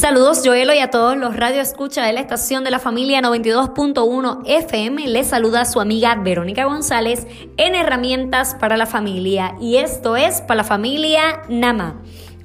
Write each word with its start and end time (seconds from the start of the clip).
Saludos 0.00 0.40
Joelo 0.42 0.72
y 0.72 0.78
a 0.78 0.88
todos 0.88 1.14
los 1.18 1.36
radio 1.36 1.60
escucha 1.60 2.06
de 2.06 2.14
la 2.14 2.20
estación 2.20 2.64
de 2.64 2.70
la 2.70 2.78
familia 2.78 3.20
92.1 3.20 4.44
FM. 4.46 5.06
Les 5.08 5.26
saluda 5.26 5.66
su 5.66 5.78
amiga 5.78 6.14
Verónica 6.14 6.64
González 6.64 7.26
en 7.58 7.74
Herramientas 7.74 8.56
para 8.58 8.78
la 8.78 8.86
Familia 8.86 9.56
y 9.60 9.76
esto 9.76 10.16
es 10.16 10.40
para 10.40 10.62
la 10.62 10.64
familia 10.64 11.42
Nama. 11.50 12.00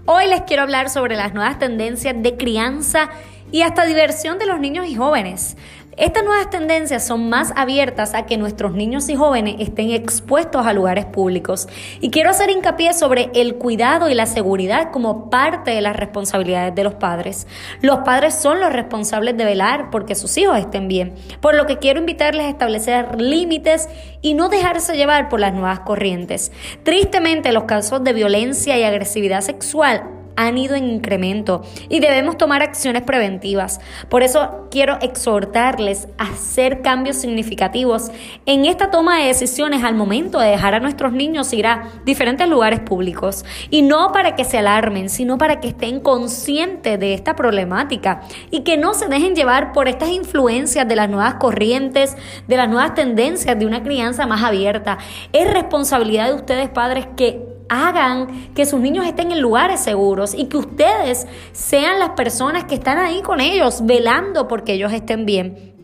Hoy 0.05 0.27
les 0.27 0.41
quiero 0.41 0.63
hablar 0.63 0.89
sobre 0.89 1.15
las 1.15 1.33
nuevas 1.33 1.57
tendencias 1.57 2.21
de 2.21 2.36
crianza 2.36 3.09
y 3.54 3.61
hasta 3.61 3.85
diversión 3.85 4.37
de 4.37 4.47
los 4.47 4.59
niños 4.59 4.85
y 4.87 4.95
jóvenes. 4.95 5.55
Estas 5.98 6.25
nuevas 6.25 6.50
tendencias 6.50 7.07
son 7.07 7.30
más 7.30 7.54
abiertas 7.55 8.16
a 8.16 8.25
que 8.25 8.36
nuestros 8.36 8.73
niños 8.73 9.07
y 9.07 9.16
jóvenes 9.16 9.55
estén 9.59 9.91
expuestos 9.91 10.68
a 10.68 10.73
lugares 10.73 11.05
públicos. 11.05 11.70
Y 12.02 12.09
quiero 12.09 12.32
hacer 12.32 12.50
hincapié 12.50 12.94
sobre 12.94 13.30
el 13.34 13.55
cuidado 13.55 14.09
y 14.09 14.13
la 14.13 14.26
seguridad 14.26 14.91
como 14.91 15.30
parte 15.30 15.72
de 15.72 15.80
las 15.80 15.95
responsabilidades 15.95 16.76
de 16.76 16.84
los 16.84 16.95
padres. 16.95 17.48
Los 17.80 18.00
padres 18.00 18.36
son 18.36 18.59
los 18.59 18.73
responsables 18.73 19.38
de 19.38 19.45
velar 19.45 19.89
porque 19.89 20.16
sus 20.16 20.38
hijos 20.38 20.58
estén 20.58 20.89
bien, 20.89 21.16
por 21.39 21.55
lo 21.55 21.66
que 21.66 21.77
quiero 21.77 22.02
invitarles 22.02 22.48
a 22.48 22.50
establecer 22.50 23.22
límites 23.22 23.88
y 24.22 24.34
no 24.34 24.50
dejarse 24.50 24.98
llevar 24.98 25.30
por 25.30 25.39
las 25.39 25.53
nuevas 25.53 25.80
corrientes. 25.80 26.52
Tristemente, 26.84 27.53
los 27.53 27.64
casos 27.64 28.03
de 28.03 28.12
violencia 28.12 28.77
y 28.77 28.84
agresividad 28.84 29.39
sexual 29.39 30.14
han 30.35 30.57
ido 30.57 30.75
en 30.75 30.85
incremento 30.85 31.63
y 31.89 31.99
debemos 31.99 32.38
tomar 32.38 32.62
acciones 32.62 33.03
preventivas. 33.03 33.80
Por 34.09 34.23
eso 34.23 34.67
quiero 34.71 34.98
exhortarles 35.02 36.08
a 36.17 36.30
hacer 36.30 36.81
cambios 36.81 37.17
significativos 37.17 38.11
en 38.45 38.66
esta 38.66 38.91
toma 38.91 39.20
de 39.20 39.25
decisiones 39.25 39.84
al 39.84 39.95
momento 39.95 40.39
de 40.39 40.49
dejar 40.49 40.75
a 40.75 40.80
nuestros 40.80 41.13
niños 41.13 41.52
ir 41.53 41.67
a 41.67 41.89
diferentes 42.05 42.48
lugares 42.48 42.80
públicos. 42.80 43.45
Y 43.70 43.81
no 43.81 44.11
para 44.11 44.35
que 44.35 44.44
se 44.44 44.58
alarmen, 44.58 45.09
sino 45.09 45.38
para 45.38 45.59
que 45.59 45.70
estén 45.70 45.99
conscientes 45.99 47.00
de 47.00 47.13
esta 47.13 47.36
problemática 47.36 48.22
y 48.52 48.61
que 48.61 48.78
no 48.78 48.94
se 48.94 49.08
dejen 49.08 49.36
llevar 49.36 49.72
por 49.73 49.88
estas 49.88 50.09
influencias 50.09 50.88
de 50.88 50.95
las 50.95 51.09
nuevas 51.09 51.36
corrientes, 51.36 52.16
de 52.47 52.58
las 52.58 52.69
nuevas 52.69 52.94
tendencias 52.94 53.58
de 53.58 53.66
una 53.66 53.83
crianza 53.83 54.25
más 54.25 54.44
abierta. 54.44 54.97
Es 55.33 55.52
responsabilidad 55.52 56.28
de 56.28 56.36
ustedes 56.36 56.69
padres 56.69 57.08
que 57.16 57.55
hagan 57.69 58.53
que 58.53 58.66
sus 58.66 58.80
niños 58.80 59.05
estén 59.05 59.31
en 59.31 59.41
lugares 59.41 59.80
seguros 59.80 60.33
y 60.33 60.45
que 60.45 60.58
ustedes 60.58 61.27
sean 61.52 61.99
las 61.99 62.11
personas 62.11 62.66
que 62.66 62.75
están 62.75 62.97
ahí 62.97 63.22
con 63.22 63.41
ellos, 63.41 63.85
velando 63.85 64.47
porque 64.47 64.73
ellos 64.73 64.94
estén 64.94 65.25
bien. 65.25 65.75